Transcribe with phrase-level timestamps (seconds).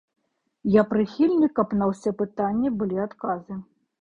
[0.75, 3.61] Я прыхільнік, каб на ўсе пытанні былі адказы.